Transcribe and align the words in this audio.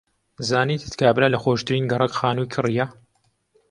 زانیتت 0.49 0.93
کابرا 1.01 1.27
لە 1.33 1.37
خۆشترین 1.43 1.83
گەڕەک 1.91 2.13
خانووی 2.19 2.51
کڕییە. 2.53 2.85